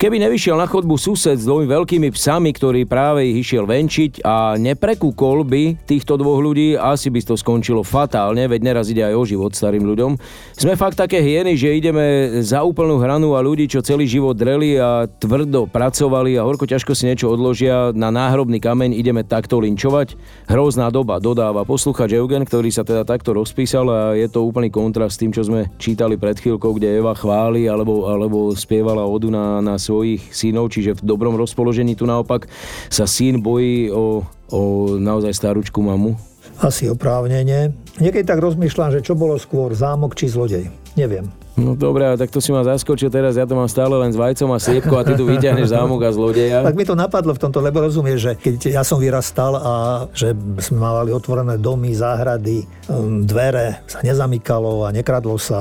Keby 0.00 0.24
nevyšiel 0.24 0.56
na 0.56 0.64
chodbu 0.64 0.96
sused 0.96 1.36
s 1.36 1.44
dvomi 1.44 1.68
veľkými 1.68 2.08
psami, 2.16 2.48
ktorý 2.56 2.88
práve 2.88 3.28
ich 3.28 3.44
išiel 3.44 3.68
venčiť 3.68 4.24
a 4.24 4.56
neprekúkol 4.56 5.44
by 5.44 5.76
týchto 5.84 6.16
dvoch 6.16 6.40
ľudí, 6.40 6.80
asi 6.80 7.12
by 7.12 7.20
to 7.20 7.36
skončilo 7.36 7.84
fatálne, 7.84 8.48
veď 8.48 8.60
neraz 8.64 8.88
ide 8.88 9.04
aj 9.04 9.20
o 9.20 9.28
život 9.28 9.52
starým 9.52 9.84
ľuďom. 9.84 10.16
Sme 10.56 10.80
fakt 10.80 10.96
také 10.96 11.20
hieny, 11.20 11.60
že 11.60 11.76
ideme 11.76 12.40
za 12.40 12.64
úplnú 12.64 12.96
hranu 13.04 13.36
a 13.36 13.44
ľudí, 13.44 13.68
čo 13.68 13.84
celý 13.84 14.08
život 14.08 14.32
dreli 14.32 14.80
a 14.80 15.04
tvrdo 15.04 15.68
pracovali 15.68 16.40
a 16.40 16.48
horko 16.48 16.64
ťažko 16.64 16.96
si 16.96 17.04
niečo 17.04 17.28
odložia, 17.28 17.92
na 17.92 18.08
náhrobný 18.08 18.64
kameň 18.64 18.96
ideme 18.96 19.28
takto 19.28 19.60
linčovať. 19.60 20.16
Hrozná 20.48 20.88
doba 20.88 21.17
dodáva 21.18 21.66
posluchač 21.66 22.14
Eugen, 22.14 22.42
ktorý 22.42 22.72
sa 22.72 22.82
teda 22.82 23.06
takto 23.06 23.34
rozpísal 23.36 23.86
a 23.90 24.00
je 24.14 24.26
to 24.30 24.46
úplný 24.46 24.72
kontrast 24.72 25.18
s 25.18 25.20
tým, 25.20 25.30
čo 25.34 25.46
sme 25.46 25.70
čítali 25.76 26.18
pred 26.18 26.38
chvíľkou, 26.38 26.74
kde 26.78 26.98
Eva 26.98 27.14
chváli 27.14 27.66
alebo, 27.66 28.08
alebo 28.10 28.54
spievala 28.54 29.04
odu 29.06 29.30
na, 29.30 29.60
na 29.60 29.76
svojich 29.76 30.30
synov, 30.30 30.70
čiže 30.72 30.98
v 30.98 31.04
dobrom 31.04 31.34
rozpoložení 31.36 31.98
tu 31.98 32.06
naopak 32.06 32.46
sa 32.88 33.04
syn 33.06 33.42
bojí 33.42 33.90
o, 33.90 34.22
o 34.50 34.60
naozaj 34.96 35.34
starúčku 35.34 35.82
mamu. 35.82 36.18
Asi 36.58 36.90
oprávnenie. 36.90 37.70
Niekedy 38.02 38.26
tak 38.26 38.42
rozmýšľam, 38.42 38.98
že 38.98 39.04
čo 39.04 39.14
bolo 39.14 39.38
skôr, 39.38 39.70
zámok 39.74 40.18
či 40.18 40.26
zlodej. 40.26 40.66
Neviem. 40.98 41.30
No 41.58 41.74
dobré, 41.74 42.06
tak 42.14 42.30
to 42.30 42.38
si 42.38 42.54
ma 42.54 42.62
zaskočil 42.62 43.10
teraz, 43.10 43.34
ja 43.34 43.42
to 43.42 43.58
mám 43.58 43.66
stále 43.66 43.90
len 43.98 44.14
s 44.14 44.16
vajcom 44.16 44.54
a 44.54 44.62
sliepkou 44.62 44.94
a 44.94 45.02
ty 45.02 45.18
tu 45.18 45.26
vyťahneš 45.26 45.74
zámok 45.74 46.06
a 46.06 46.10
zlodeja. 46.14 46.62
Tak 46.62 46.78
mi 46.78 46.86
to 46.86 46.94
napadlo 46.94 47.34
v 47.34 47.40
tomto, 47.42 47.58
lebo 47.58 47.82
rozumieš, 47.82 48.18
že 48.22 48.32
keď 48.38 48.78
ja 48.78 48.82
som 48.86 49.02
vyrastal 49.02 49.58
a 49.58 49.72
že 50.14 50.38
sme 50.62 50.78
mali 50.78 51.10
otvorené 51.10 51.58
domy, 51.58 51.90
záhrady, 51.98 52.62
um, 52.86 53.26
dvere, 53.26 53.82
sa 53.90 53.98
nezamykalo 54.06 54.86
a 54.86 54.94
nekradlo 54.94 55.34
sa, 55.34 55.58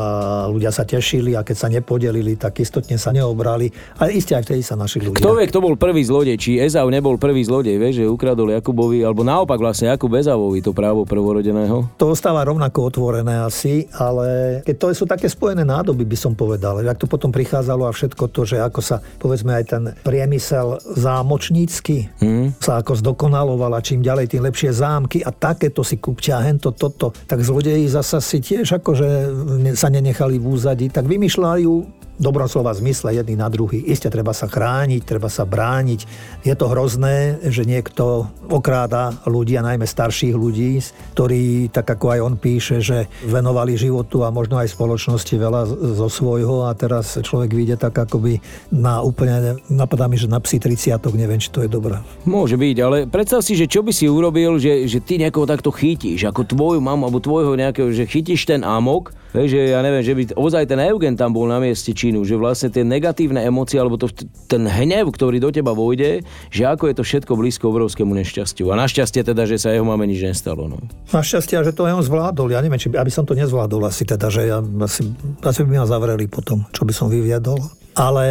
ľudia 0.53 0.69
sa 0.69 0.85
tešili 0.85 1.33
a 1.33 1.41
keď 1.41 1.55
sa 1.57 1.67
nepodelili, 1.73 2.37
tak 2.37 2.61
istotne 2.61 3.01
sa 3.01 3.09
neobrali. 3.09 3.73
Ale 3.97 4.13
isté 4.13 4.37
aj 4.37 4.45
vtedy 4.45 4.61
sa 4.61 4.77
našli 4.77 5.09
ľudia. 5.09 5.17
Kto 5.17 5.33
vie, 5.33 5.49
kto 5.49 5.65
bol 5.65 5.73
prvý 5.73 6.05
zlodej? 6.05 6.37
Či 6.37 6.61
Ezau 6.61 6.85
nebol 6.93 7.17
prvý 7.17 7.41
zlodej, 7.41 7.81
vieš, 7.81 8.03
že 8.03 8.05
ukradol 8.05 8.53
Jakubovi, 8.53 9.01
alebo 9.01 9.25
naopak 9.25 9.57
vlastne 9.57 9.89
Jakub 9.89 10.13
Ezauovi 10.13 10.61
to 10.61 10.77
právo 10.77 11.09
prvorodeného? 11.09 11.89
To 11.97 12.13
ostáva 12.13 12.45
rovnako 12.45 12.93
otvorené 12.93 13.41
asi, 13.41 13.89
ale 13.97 14.59
keď 14.61 14.75
to 14.77 14.85
sú 14.93 15.05
také 15.09 15.25
spojené 15.25 15.65
nádoby, 15.65 15.86
nádoby 15.87 16.03
by 16.03 16.17
som 16.19 16.35
povedal. 16.35 16.83
Jak 16.83 16.99
to 16.99 17.07
potom 17.07 17.31
prichádzalo 17.31 17.87
a 17.87 17.95
všetko 17.95 18.27
to, 18.35 18.43
že 18.43 18.59
ako 18.59 18.83
sa 18.83 18.99
povedzme 19.23 19.55
aj 19.55 19.63
ten 19.71 19.83
priemysel 20.03 20.83
zámočnícky 20.83 22.11
hmm. 22.19 22.59
sa 22.59 22.83
ako 22.83 22.99
zdokonaloval 22.99 23.71
a 23.71 23.79
čím 23.79 24.03
ďalej, 24.03 24.35
tým 24.35 24.43
lepšie 24.43 24.75
zámky 24.75 25.23
a 25.23 25.31
takéto 25.31 25.87
si 25.87 25.95
kúpťa, 25.95 26.43
hento, 26.43 26.75
toto. 26.75 27.15
Tak 27.23 27.39
zlodeji 27.39 27.87
zasa 27.87 28.19
si 28.19 28.43
tiež 28.43 28.83
akože 28.83 29.07
sa 29.79 29.87
nenechali 29.87 30.35
v 30.35 30.45
úzadi, 30.51 30.91
tak 30.91 31.07
vymýšľajú 31.07 31.96
dobrom 32.17 32.49
slova 32.49 32.73
zmysle 32.73 33.13
jedný 33.13 33.37
na 33.37 33.47
druhý. 33.47 33.81
Isté 33.85 34.09
treba 34.09 34.33
sa 34.33 34.49
chrániť, 34.49 35.01
treba 35.05 35.29
sa 35.29 35.45
brániť. 35.45 35.99
Je 36.43 36.53
to 36.57 36.69
hrozné, 36.69 37.37
že 37.45 37.63
niekto 37.63 38.27
okráda 38.49 39.21
ľudí, 39.29 39.57
a 39.57 39.65
najmä 39.65 39.85
starších 39.85 40.33
ľudí, 40.33 40.81
ktorí, 41.13 41.69
tak 41.69 41.85
ako 41.87 42.05
aj 42.13 42.19
on 42.19 42.35
píše, 42.37 42.81
že 42.81 43.07
venovali 43.25 43.77
životu 43.77 44.25
a 44.25 44.33
možno 44.33 44.57
aj 44.57 44.73
spoločnosti 44.73 45.33
veľa 45.37 45.61
zo 45.97 46.07
svojho 46.09 46.65
a 46.67 46.73
teraz 46.73 47.17
človek 47.17 47.53
vyjde 47.53 47.77
tak 47.77 47.93
akoby 47.97 48.41
na 48.73 48.99
úplne, 49.01 49.61
napadá 49.69 50.09
mi, 50.09 50.17
že 50.17 50.29
na 50.29 50.41
psi 50.41 50.57
30 50.59 50.99
neviem, 51.13 51.39
či 51.39 51.53
to 51.53 51.63
je 51.63 51.69
dobré. 51.69 52.01
Môže 52.25 52.57
byť, 52.57 52.77
ale 52.81 52.97
predstav 53.05 53.45
si, 53.45 53.53
že 53.53 53.69
čo 53.69 53.85
by 53.85 53.93
si 53.93 54.09
urobil, 54.09 54.57
že, 54.57 54.89
že 54.89 54.99
ty 54.99 55.21
niekoho 55.21 55.45
takto 55.45 55.69
chytíš, 55.69 56.27
ako 56.27 56.43
tvoju 56.43 56.79
mamu 56.81 57.07
alebo 57.07 57.21
tvojho 57.21 57.53
nejakého, 57.53 57.93
že 57.93 58.09
chytíš 58.09 58.49
ten 58.49 58.65
amok, 58.65 59.13
že 59.33 59.75
ja 59.75 59.83
neviem, 59.83 60.01
že 60.01 60.15
by 60.17 60.23
ozaj 60.33 60.65
ten 60.65 60.79
Eugen 60.81 61.13
tam 61.13 61.35
bol 61.35 61.45
na 61.45 61.61
mieste 61.61 61.91
činu, 62.07 62.23
že 62.23 62.39
vlastne 62.39 62.71
tie 62.71 62.87
negatívne 62.87 63.43
emócie 63.43 63.75
alebo 63.75 63.99
to, 63.99 64.07
ten 64.47 64.63
hnev, 64.63 65.11
ktorý 65.11 65.43
do 65.43 65.51
teba 65.51 65.75
vojde, 65.75 66.23
že 66.47 66.63
ako 66.63 66.87
je 66.87 66.95
to 66.95 67.03
všetko 67.03 67.35
blízko 67.35 67.67
obrovskému 67.67 68.15
nešťastiu. 68.23 68.71
A 68.71 68.79
našťastie 68.79 69.27
teda, 69.27 69.43
že 69.43 69.59
sa 69.59 69.75
jeho 69.75 69.83
máme 69.83 70.07
nič 70.07 70.23
nestalo. 70.23 70.71
No. 70.71 70.79
Našťastie, 71.11 71.59
že 71.67 71.75
to 71.75 71.83
on 71.83 71.99
zvládol. 71.99 72.55
Ja 72.55 72.63
neviem, 72.63 72.79
či 72.79 72.87
by, 72.87 73.03
aby 73.03 73.11
som 73.11 73.27
to 73.27 73.35
nezvládol 73.35 73.83
asi 73.83 74.07
teda, 74.07 74.31
že 74.31 74.47
ja, 74.47 74.63
asi, 74.63 75.03
asi 75.43 75.59
by 75.67 75.83
ma 75.83 75.87
zavreli 75.89 76.31
potom, 76.31 76.63
čo 76.71 76.87
by 76.87 76.93
som 76.95 77.11
vyviedol. 77.11 77.59
Ale 77.97 78.25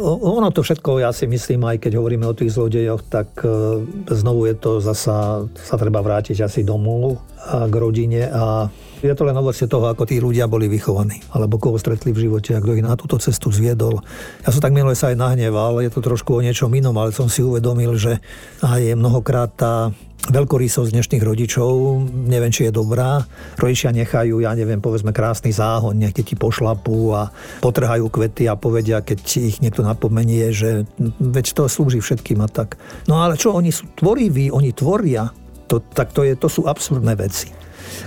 ono 0.00 0.48
to 0.48 0.64
všetko, 0.64 1.04
ja 1.04 1.12
si 1.12 1.28
myslím, 1.28 1.68
aj 1.68 1.84
keď 1.84 2.00
hovoríme 2.00 2.24
o 2.24 2.32
tých 2.32 2.56
zlodejoch, 2.56 3.04
tak 3.04 3.28
e, 3.44 3.84
znovu 4.16 4.48
je 4.48 4.56
to 4.56 4.80
zasa, 4.80 5.44
sa 5.44 5.76
treba 5.76 6.00
vrátiť 6.00 6.40
asi 6.40 6.64
domov 6.64 7.20
a 7.36 7.68
k 7.68 7.74
rodine 7.76 8.32
a 8.32 8.72
je 9.00 9.12
to 9.12 9.28
len 9.28 9.36
ovocie 9.36 9.68
toho, 9.68 9.88
ako 9.88 10.08
tí 10.08 10.20
ľudia 10.20 10.48
boli 10.48 10.68
vychovaní, 10.68 11.20
alebo 11.36 11.56
koho 11.60 11.76
stretli 11.76 12.12
v 12.16 12.28
živote, 12.28 12.56
a 12.56 12.60
kto 12.60 12.76
ich 12.76 12.84
na 12.84 12.96
túto 12.96 13.16
cestu 13.16 13.48
zviedol. 13.48 14.00
Ja 14.44 14.52
som 14.52 14.60
tak 14.60 14.76
minule 14.76 14.92
sa 14.96 15.12
aj 15.12 15.20
nahneval, 15.20 15.80
je 15.80 15.92
to 15.92 16.04
trošku 16.04 16.36
o 16.36 16.44
niečom 16.44 16.72
inom, 16.72 16.96
ale 16.96 17.12
som 17.12 17.28
si 17.28 17.40
uvedomil, 17.44 17.96
že 17.96 18.20
aj 18.60 18.96
mnohokrát 18.96 19.52
tá 19.56 19.92
veľkorysosť 20.28 20.92
dnešných 20.92 21.24
rodičov, 21.24 22.04
neviem, 22.28 22.52
či 22.52 22.68
je 22.68 22.76
dobrá. 22.76 23.24
Rodičia 23.56 23.88
nechajú, 23.96 24.44
ja 24.44 24.52
neviem, 24.52 24.84
povedzme 24.84 25.16
krásny 25.16 25.48
záhon, 25.48 25.96
nech 25.96 26.12
ti 26.12 26.36
pošlapú 26.36 27.16
a 27.16 27.32
potrhajú 27.64 28.12
kvety 28.12 28.44
a 28.44 28.60
povedia, 28.60 29.00
keď 29.00 29.20
ich 29.40 29.56
niekto 29.64 29.80
napomenie, 29.80 30.52
že 30.52 30.84
veď 31.16 31.56
to 31.56 31.62
slúži 31.72 32.04
všetkým 32.04 32.44
a 32.44 32.48
tak. 32.52 32.76
No 33.08 33.24
ale 33.24 33.40
čo, 33.40 33.56
oni 33.56 33.72
sú 33.72 33.88
tvoriví, 33.96 34.52
oni 34.52 34.76
tvoria, 34.76 35.32
to, 35.72 35.80
tak 35.80 36.12
to, 36.12 36.28
je, 36.28 36.36
to 36.36 36.52
sú 36.52 36.68
absurdné 36.68 37.16
veci 37.16 37.60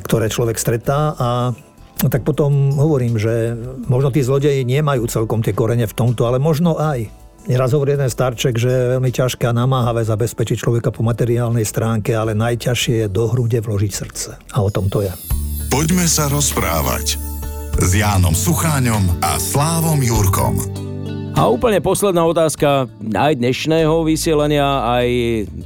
ktoré 0.04 0.32
človek 0.32 0.58
stretá 0.58 1.14
a 1.18 1.30
tak 2.04 2.28
potom 2.28 2.76
hovorím, 2.76 3.16
že 3.16 3.56
možno 3.88 4.12
tí 4.12 4.20
zlodeji 4.20 4.68
nemajú 4.68 5.08
celkom 5.08 5.40
tie 5.40 5.56
korene 5.56 5.88
v 5.88 5.96
tomto, 5.96 6.28
ale 6.28 6.36
možno 6.36 6.76
aj. 6.76 7.08
Neraz 7.44 7.76
hovorí 7.76 8.00
jeden 8.00 8.08
starček, 8.08 8.56
že 8.56 8.72
je 8.72 8.92
veľmi 8.96 9.12
ťažké 9.12 9.52
a 9.52 9.54
namáhavé 9.56 10.08
zabezpečiť 10.08 10.64
človeka 10.64 10.96
po 10.96 11.04
materiálnej 11.04 11.68
stránke, 11.68 12.16
ale 12.16 12.32
najťažšie 12.32 13.04
je 13.04 13.08
do 13.12 13.28
hrude 13.28 13.60
vložiť 13.60 13.92
srdce. 13.92 14.30
A 14.56 14.64
o 14.64 14.72
tom 14.72 14.88
to 14.88 15.04
je. 15.04 15.12
Poďme 15.68 16.08
sa 16.08 16.32
rozprávať 16.32 17.20
s 17.84 17.90
Jánom 18.00 18.32
Sucháňom 18.32 19.20
a 19.20 19.36
Slávom 19.42 20.00
Jurkom. 20.00 20.83
A 21.34 21.50
úplne 21.50 21.82
posledná 21.82 22.22
otázka 22.30 22.86
aj 23.02 23.34
dnešného 23.42 24.06
vysielania, 24.06 24.86
aj 24.86 25.08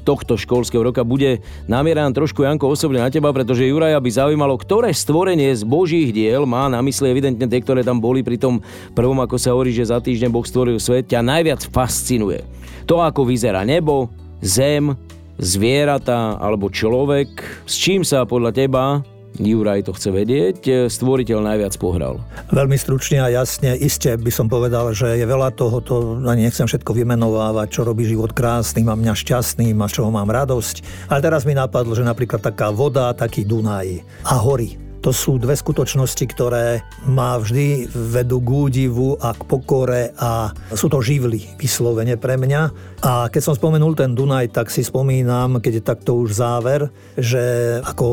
tohto 0.07 0.39
školského 0.39 0.79
roka 0.79 1.03
bude 1.03 1.43
namieraná 1.67 2.07
trošku 2.15 2.47
Janko 2.47 2.71
osobne 2.71 3.03
na 3.03 3.11
teba, 3.11 3.35
pretože 3.35 3.67
Juraja 3.67 3.99
by 3.99 4.07
zaujímalo, 4.07 4.55
ktoré 4.55 4.95
stvorenie 4.95 5.51
z 5.51 5.67
božích 5.67 6.15
diel 6.15 6.47
má 6.47 6.71
na 6.71 6.79
mysli 6.79 7.11
evidentne 7.11 7.51
tie, 7.51 7.59
ktoré 7.59 7.83
tam 7.83 7.99
boli 7.99 8.23
pri 8.23 8.39
tom 8.39 8.63
prvom, 8.95 9.19
ako 9.19 9.35
sa 9.35 9.51
hovorí, 9.51 9.75
že 9.75 9.91
za 9.91 9.99
týždeň 9.99 10.31
Boh 10.31 10.47
stvoril 10.47 10.79
svet, 10.79 11.11
ťa 11.11 11.19
najviac 11.19 11.59
fascinuje. 11.67 12.47
To, 12.87 13.03
ako 13.03 13.27
vyzerá 13.27 13.67
nebo, 13.67 14.07
zem, 14.39 14.95
zvieratá 15.35 16.39
alebo 16.39 16.71
človek, 16.71 17.43
s 17.67 17.75
čím 17.75 18.07
sa 18.07 18.23
podľa 18.23 18.55
teba 18.55 19.03
Juraj 19.37 19.85
to 19.85 19.93
chce 19.93 20.09
vedieť, 20.09 20.59
e, 20.65 20.71
stvoriteľ 20.89 21.45
najviac 21.45 21.73
pohral. 21.77 22.21
Veľmi 22.49 22.77
stručne 22.77 23.21
a 23.21 23.29
jasne, 23.29 23.77
iste 23.77 24.17
by 24.17 24.31
som 24.33 24.49
povedal, 24.49 24.89
že 24.97 25.17
je 25.17 25.25
veľa 25.25 25.53
toho, 25.53 25.77
to 25.81 25.95
ani 26.25 26.49
nechcem 26.49 26.65
všetko 26.65 26.97
vymenovávať, 26.97 27.67
čo 27.69 27.81
robí 27.85 28.09
život 28.09 28.33
krásnym 28.33 28.89
a 28.89 28.97
mňa 28.97 29.13
šťastným 29.13 29.77
a 29.77 29.87
čoho 29.87 30.09
mám 30.09 30.33
radosť. 30.33 31.07
Ale 31.13 31.21
teraz 31.21 31.45
mi 31.45 31.53
napadlo, 31.53 31.93
že 31.93 32.01
napríklad 32.01 32.41
taká 32.41 32.73
voda, 32.73 33.13
taký 33.13 33.45
Dunaj 33.45 34.01
a 34.25 34.41
hory 34.41 34.86
to 35.07 35.15
sú 35.15 35.39
dve 35.39 35.55
skutočnosti, 35.55 36.25
ktoré 36.35 36.83
ma 37.07 37.39
vždy 37.39 37.87
vedú 38.11 38.43
k 38.43 38.49
údivu 38.51 39.15
a 39.15 39.31
k 39.31 39.39
pokore 39.47 40.11
a 40.19 40.51
sú 40.75 40.91
to 40.91 40.99
živly 40.99 41.47
vyslovene 41.55 42.19
pre 42.19 42.35
mňa. 42.35 42.61
A 43.07 43.31
keď 43.31 43.39
som 43.39 43.55
spomenul 43.55 43.95
ten 43.95 44.11
Dunaj, 44.11 44.51
tak 44.51 44.67
si 44.67 44.83
spomínam, 44.83 45.63
keď 45.63 45.79
je 45.79 45.83
takto 45.85 46.19
už 46.19 46.35
záver, 46.35 46.91
že 47.15 47.39
ako 47.87 48.07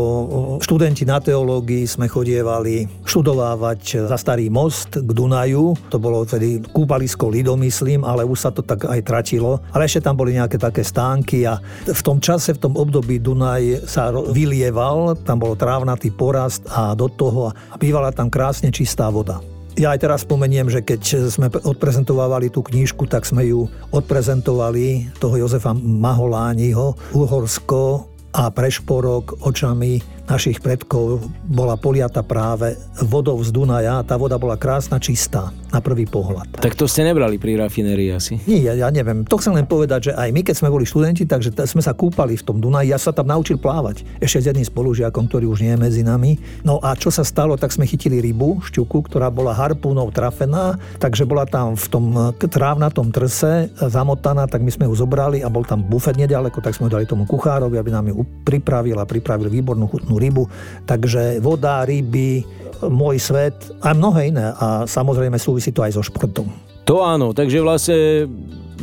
študenti 0.62 1.02
na 1.02 1.18
teológii 1.18 1.82
sme 1.82 2.06
chodievali 2.06 2.86
študovávať 3.02 4.06
za 4.06 4.14
starý 4.14 4.46
most 4.52 4.94
k 4.94 5.10
Dunaju. 5.10 5.74
To 5.90 5.98
bolo 5.98 6.22
tedy 6.22 6.62
kúpalisko 6.62 7.32
myslím, 7.58 8.06
ale 8.06 8.22
už 8.22 8.38
sa 8.38 8.50
to 8.54 8.62
tak 8.62 8.86
aj 8.86 9.02
tratilo. 9.02 9.58
Ale 9.74 9.90
ešte 9.90 10.04
tam 10.04 10.14
boli 10.14 10.38
nejaké 10.38 10.62
také 10.62 10.86
stánky 10.86 11.42
a 11.42 11.58
v 11.90 12.02
tom 12.06 12.22
čase, 12.22 12.54
v 12.54 12.70
tom 12.70 12.78
období 12.78 13.18
Dunaj 13.18 13.88
sa 13.88 14.14
vylieval, 14.14 15.18
tam 15.26 15.42
bol 15.42 15.58
trávnatý 15.58 16.14
porast 16.14 16.68
a 16.68 16.83
do 16.92 17.08
toho 17.08 17.48
a 17.48 17.74
bývala 17.80 18.12
tam 18.12 18.28
krásne 18.28 18.68
čistá 18.68 19.08
voda. 19.08 19.40
Ja 19.74 19.90
aj 19.90 20.06
teraz 20.06 20.22
spomeniem, 20.22 20.70
že 20.70 20.86
keď 20.86 21.32
sme 21.34 21.50
odprezentovali 21.50 22.46
tú 22.46 22.62
knížku, 22.62 23.10
tak 23.10 23.26
sme 23.26 23.48
ju 23.50 23.66
odprezentovali 23.90 25.10
toho 25.18 25.34
Jozefa 25.34 25.74
Maholániho, 25.74 26.94
Uhorsko 27.10 28.06
a 28.38 28.54
Prešporok 28.54 29.42
očami 29.42 30.13
našich 30.24 30.60
predkov 30.64 31.20
bola 31.44 31.76
poliata 31.76 32.24
práve 32.24 32.76
vodou 33.04 33.36
z 33.44 33.52
Dunaja. 33.52 34.00
Tá 34.02 34.16
voda 34.16 34.40
bola 34.40 34.56
krásna, 34.56 34.96
čistá 34.96 35.52
na 35.68 35.82
prvý 35.82 36.06
pohľad. 36.08 36.62
Tak 36.62 36.78
to 36.78 36.86
ste 36.86 37.04
nebrali 37.04 37.36
pri 37.36 37.58
rafinérii 37.58 38.14
asi? 38.14 38.40
Nie, 38.46 38.72
ja, 38.72 38.74
ja 38.74 38.88
neviem. 38.88 39.26
To 39.26 39.36
chcem 39.36 39.52
len 39.52 39.66
povedať, 39.66 40.10
že 40.10 40.12
aj 40.16 40.30
my, 40.30 40.40
keď 40.46 40.54
sme 40.54 40.72
boli 40.72 40.86
študenti, 40.86 41.26
takže 41.26 41.52
sme 41.66 41.82
sa 41.82 41.92
kúpali 41.92 42.38
v 42.38 42.46
tom 42.46 42.62
Dunaji. 42.62 42.94
Ja 42.94 42.98
sa 43.00 43.10
tam 43.10 43.28
naučil 43.28 43.58
plávať. 43.58 44.06
Ešte 44.22 44.38
s 44.40 44.48
jedným 44.54 44.64
spolužiakom, 44.64 45.26
ktorý 45.28 45.50
už 45.50 45.66
nie 45.66 45.72
je 45.74 45.82
medzi 45.82 46.02
nami. 46.06 46.38
No 46.62 46.80
a 46.80 46.96
čo 46.96 47.12
sa 47.12 47.26
stalo, 47.26 47.58
tak 47.58 47.74
sme 47.74 47.84
chytili 47.84 48.22
rybu, 48.22 48.64
šťuku, 48.70 49.10
ktorá 49.10 49.28
bola 49.28 49.52
harpúnou 49.52 50.08
trafená, 50.14 50.78
takže 51.02 51.26
bola 51.26 51.44
tam 51.44 51.74
v 51.74 51.86
tom 51.90 52.04
trávnatom 52.38 53.10
trse 53.10 53.68
zamotaná, 53.76 54.46
tak 54.46 54.62
my 54.62 54.70
sme 54.70 54.86
ju 54.86 54.94
zobrali 54.94 55.42
a 55.42 55.50
bol 55.50 55.66
tam 55.66 55.82
bufet 55.82 56.16
nedaleko, 56.16 56.62
tak 56.62 56.78
sme 56.78 56.86
ho 56.86 56.94
dali 56.94 57.04
tomu 57.04 57.26
kuchárovi, 57.26 57.76
aby 57.76 57.90
nám 57.90 58.08
ju 58.08 58.22
pripravil 58.46 58.96
a 59.02 59.04
pripravil 59.04 59.50
výbornú 59.50 59.90
chutnú 59.90 60.13
krásnu 60.14 60.22
rybu. 60.22 60.44
Takže 60.86 61.42
voda, 61.42 61.82
ryby, 61.84 62.46
môj 62.86 63.18
svet 63.18 63.56
a 63.82 63.94
mnohé 63.94 64.30
iné. 64.30 64.54
A 64.58 64.86
samozrejme 64.86 65.38
súvisí 65.38 65.74
to 65.74 65.82
aj 65.82 65.98
so 65.98 66.02
športom. 66.02 66.46
To 66.84 67.00
áno, 67.00 67.32
takže 67.32 67.64
vlastne 67.64 68.28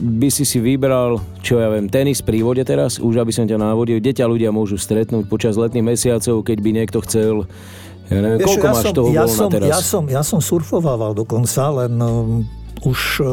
by 0.02 0.34
si 0.34 0.42
si 0.42 0.58
vybral, 0.58 1.22
čo 1.46 1.62
ja 1.62 1.70
viem, 1.70 1.86
tenis 1.86 2.26
pri 2.26 2.42
vode 2.42 2.66
teraz, 2.66 2.98
už 2.98 3.22
aby 3.22 3.30
som 3.30 3.46
ťa 3.46 3.62
návodil, 3.62 4.02
kde 4.02 4.18
ťa 4.18 4.26
ľudia 4.26 4.50
môžu 4.50 4.82
stretnúť 4.82 5.30
počas 5.30 5.54
letných 5.54 5.86
mesiacov, 5.86 6.42
keď 6.42 6.58
by 6.58 6.70
niekto 6.74 6.98
chcel 7.06 7.46
ja 8.10 8.20
neviem, 8.20 8.44
Vieš, 8.44 8.58
koľko 8.58 8.66
ja 8.66 8.74
máš 8.74 8.84
som, 8.84 8.96
toho 8.98 9.08
ja 9.14 9.26
som, 9.30 9.50
teraz? 9.54 9.70
Ja 9.70 9.80
som, 9.80 10.04
ja 10.10 10.22
som 10.26 10.40
surfovával 10.44 11.16
dokonca, 11.16 11.62
len 11.86 11.94
už 12.82 13.00
e, 13.22 13.24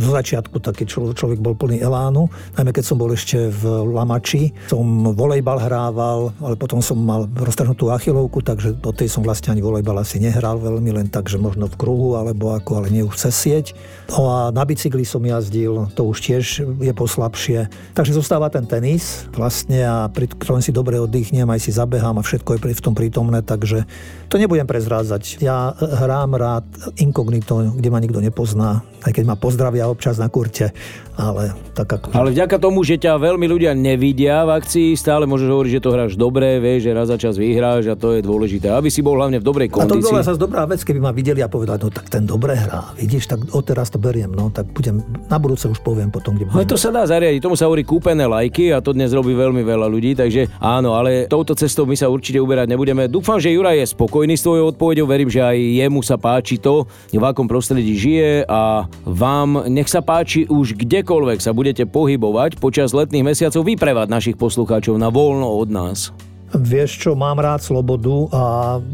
zo 0.00 0.10
začiatku 0.10 0.60
taký 0.60 0.88
človek 0.88 1.38
bol 1.40 1.52
plný 1.52 1.80
elánu, 1.80 2.32
najmä 2.56 2.72
keď 2.72 2.84
som 2.84 2.96
bol 2.96 3.12
ešte 3.12 3.52
v 3.52 3.84
Lamači. 3.92 4.56
Som 4.72 5.12
volejbal 5.12 5.60
hrával, 5.60 6.32
ale 6.40 6.56
potom 6.56 6.80
som 6.80 6.96
mal 6.96 7.28
roztrhnutú 7.28 7.92
achilovku, 7.92 8.40
takže 8.40 8.80
do 8.80 8.90
tej 8.90 9.12
som 9.12 9.20
vlastne 9.20 9.52
ani 9.52 9.60
volejbal 9.60 10.00
asi 10.00 10.16
nehral 10.20 10.56
veľmi, 10.56 10.90
len 10.96 11.06
tak, 11.12 11.28
že 11.28 11.36
možno 11.36 11.68
v 11.68 11.76
kruhu 11.76 12.16
alebo 12.16 12.56
ako, 12.56 12.84
ale 12.84 12.88
nie 12.88 13.04
už 13.04 13.16
cez 13.20 13.34
sieť. 13.36 13.66
No 14.08 14.28
a 14.32 14.38
na 14.48 14.64
bicykli 14.64 15.04
som 15.04 15.20
jazdil, 15.20 15.92
to 15.92 16.02
už 16.08 16.24
tiež 16.24 16.44
je 16.64 16.92
poslabšie. 16.96 17.68
Takže 17.92 18.16
zostáva 18.16 18.48
ten 18.48 18.64
tenis 18.64 19.28
vlastne 19.36 19.84
a 19.84 19.96
pri 20.08 20.32
ktorom 20.32 20.64
si 20.64 20.72
dobre 20.72 20.96
oddychnem, 20.96 21.48
aj 21.48 21.60
si 21.60 21.70
zabehám 21.76 22.16
a 22.20 22.26
všetko 22.26 22.56
je 22.56 22.76
v 22.76 22.84
tom 22.84 22.96
prítomné, 22.96 23.44
takže 23.44 23.84
to 24.32 24.40
nebudem 24.40 24.66
prezrádzať. 24.66 25.44
Ja 25.44 25.76
hrám 25.76 26.34
rád 26.34 26.66
inkognito, 26.96 27.74
kde 27.76 27.88
ma 27.92 28.00
nikto 28.00 28.24
nepozná 28.24 28.82
aj 29.04 29.12
keď 29.12 29.24
ma 29.28 29.36
pozdravia 29.36 29.84
občas 29.84 30.16
na 30.16 30.32
kurte, 30.32 30.72
ale 31.14 31.52
tak 31.76 31.86
ako... 31.86 32.16
Ale 32.16 32.32
vďaka 32.32 32.56
tomu, 32.56 32.80
že 32.82 32.96
ťa 32.96 33.20
veľmi 33.20 33.46
ľudia 33.46 33.76
nevidia 33.76 34.42
v 34.48 34.56
akcii, 34.56 34.96
stále 34.96 35.28
môžeš 35.28 35.46
hovoriť, 35.46 35.70
že 35.76 35.82
to 35.84 35.90
hráš 35.92 36.12
dobre, 36.16 36.58
vieš, 36.58 36.88
že 36.88 36.90
raz 36.96 37.06
za 37.12 37.20
čas 37.20 37.36
vyhráš 37.36 37.92
a 37.92 37.94
to 37.94 38.16
je 38.16 38.24
dôležité, 38.24 38.72
aby 38.72 38.88
si 38.88 39.04
bol 39.04 39.20
hlavne 39.20 39.38
v 39.38 39.44
dobrej 39.44 39.68
kondícii. 39.70 39.92
A 39.92 40.02
to 40.02 40.08
bola 40.08 40.24
zase 40.24 40.40
dobrá 40.40 40.64
vec, 40.64 40.80
keby 40.80 40.98
ma 41.04 41.12
videli 41.12 41.44
a 41.44 41.48
povedali, 41.52 41.84
no 41.84 41.92
tak 41.92 42.08
ten 42.08 42.24
dobre 42.24 42.56
hrá, 42.56 42.96
vidíš, 42.96 43.28
tak 43.30 43.44
odteraz 43.52 43.92
to 43.92 44.00
beriem, 44.00 44.32
no 44.32 44.48
tak 44.48 44.72
budem, 44.72 45.04
na 45.28 45.36
budúce 45.36 45.68
už 45.68 45.84
poviem 45.84 46.08
potom, 46.08 46.34
kde 46.34 46.48
budem. 46.48 46.56
Ale 46.58 46.66
to 46.66 46.80
sa 46.80 46.88
dá 46.88 47.04
zariadiť, 47.04 47.44
tomu 47.44 47.60
sa 47.60 47.68
hovorí 47.68 47.84
kúpené 47.84 48.24
lajky 48.24 48.72
a 48.72 48.80
to 48.80 48.96
dnes 48.96 49.12
robí 49.12 49.36
veľmi 49.36 49.60
veľa 49.60 49.86
ľudí, 49.86 50.16
takže 50.16 50.48
áno, 50.58 50.96
ale 50.96 51.28
touto 51.28 51.52
cestou 51.52 51.84
my 51.84 51.94
sa 51.94 52.08
určite 52.08 52.40
uberať 52.40 52.72
nebudeme. 52.72 53.06
Dúfam, 53.06 53.36
že 53.36 53.52
Juraj 53.52 53.84
je 53.84 53.92
spokojný 53.92 54.34
s 54.34 54.42
tvojou 54.42 54.72
odpovedou, 54.72 55.06
verím, 55.06 55.28
že 55.28 55.44
aj 55.44 55.56
jemu 55.60 56.00
sa 56.02 56.16
páči 56.16 56.56
to, 56.56 56.88
v 57.12 57.22
akom 57.22 57.46
prostredí 57.46 57.94
žije 57.94 58.48
a 58.48 58.88
vám 59.02 59.66
nech 59.66 59.90
sa 59.90 59.98
páči 60.00 60.46
už 60.46 60.78
kdekoľvek 60.78 61.42
sa 61.42 61.50
budete 61.50 61.84
pohybovať 61.90 62.62
počas 62.62 62.94
letných 62.94 63.34
mesiacov 63.34 63.66
vyprevať 63.66 64.06
našich 64.06 64.36
poslucháčov 64.38 64.94
na 64.94 65.10
voľno 65.10 65.50
od 65.50 65.68
nás. 65.74 66.14
Vieš 66.54 67.02
čo, 67.02 67.10
mám 67.18 67.42
rád 67.42 67.66
slobodu 67.66 68.30
a 68.30 68.42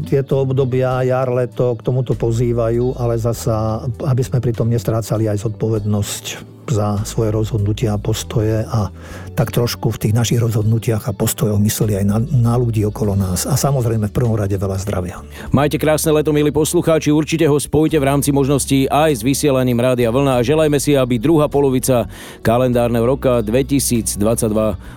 tieto 0.09 0.41
obdobia, 0.41 1.05
jar, 1.05 1.29
leto 1.29 1.77
k 1.77 1.85
tomuto 1.85 2.17
pozývajú, 2.17 2.97
ale 2.97 3.21
zasa, 3.21 3.85
aby 4.01 4.21
sme 4.25 4.41
pritom 4.41 4.65
nestrácali 4.65 5.29
aj 5.29 5.45
zodpovednosť 5.45 6.25
za 6.71 7.03
svoje 7.03 7.35
rozhodnutia 7.35 7.93
a 7.93 8.01
postoje 8.01 8.63
a 8.63 8.89
tak 9.35 9.51
trošku 9.51 9.91
v 9.95 10.07
tých 10.07 10.13
našich 10.15 10.39
rozhodnutiach 10.39 11.07
a 11.07 11.15
postojoch 11.15 11.59
mysleli 11.59 12.03
aj 12.03 12.05
na, 12.05 12.17
na 12.19 12.53
ľudí 12.59 12.83
okolo 12.87 13.15
nás. 13.15 13.47
A 13.47 13.55
samozrejme 13.55 14.11
v 14.11 14.13
prvom 14.15 14.35
rade 14.35 14.55
veľa 14.55 14.77
zdravia. 14.79 15.23
Majte 15.51 15.79
krásne 15.79 16.11
leto, 16.11 16.35
milí 16.35 16.51
poslucháči, 16.51 17.11
určite 17.11 17.47
ho 17.47 17.57
spojite 17.59 17.99
v 17.99 18.07
rámci 18.07 18.29
možností 18.31 18.87
aj 18.91 19.19
s 19.19 19.21
vysielaním 19.23 19.79
Rádia 19.79 20.11
Vlna 20.11 20.39
a 20.39 20.45
želajme 20.45 20.79
si, 20.79 20.95
aby 20.95 21.19
druhá 21.19 21.47
polovica 21.47 22.07
kalendárneho 22.43 23.03
roka 23.03 23.43
2022 23.43 24.19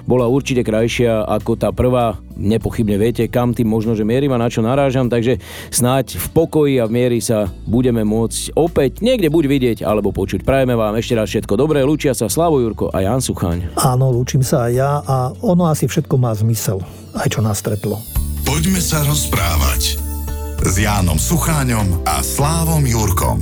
bola 0.07 0.26
určite 0.26 0.62
krajšia 0.66 1.26
ako 1.26 1.52
tá 1.59 1.71
prvá. 1.71 2.19
Nepochybne 2.35 2.99
viete, 2.99 3.31
kam 3.31 3.54
tým 3.54 3.71
možno, 3.71 3.95
že 3.95 4.02
mierim 4.02 4.35
a 4.35 4.43
na 4.43 4.50
čo 4.50 4.59
narážam, 4.59 5.07
takže 5.07 5.38
snáď 5.71 6.19
v 6.19 6.26
pokoji 6.35 6.75
a 6.83 6.90
v 6.90 6.95
miery 6.99 7.19
sa 7.23 7.47
budeme 7.62 8.02
môcť 8.02 8.59
opäť 8.59 9.07
niekde 9.07 9.31
buď 9.31 9.45
vidieť 9.47 9.78
alebo 9.87 10.11
počuť. 10.11 10.43
Prajeme 10.43 10.75
vám 10.75 10.99
ešte 10.99 11.14
raz 11.14 11.31
všetko 11.31 11.54
dobré. 11.64 11.80
Lúčia 11.80 12.12
sa 12.12 12.28
Slavo 12.28 12.61
Jurko 12.61 12.92
a 12.92 13.00
Jan 13.00 13.25
Suchaň. 13.25 13.73
Áno, 13.80 14.12
lúčim 14.12 14.44
sa 14.44 14.68
aj 14.68 14.73
ja 14.76 15.00
a 15.00 15.33
ono 15.40 15.64
asi 15.64 15.88
všetko 15.88 16.21
má 16.21 16.37
zmysel, 16.37 16.85
aj 17.16 17.33
čo 17.33 17.40
nás 17.40 17.64
stretlo. 17.64 17.97
Poďme 18.44 18.85
sa 18.85 19.00
rozprávať 19.09 19.97
s 20.61 20.75
Jánom 20.76 21.16
Sucháňom 21.16 22.04
a 22.04 22.21
Slávom 22.21 22.85
Jurkom. 22.85 23.40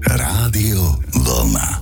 Rádio 0.00 0.80
Vlna. 1.12 1.81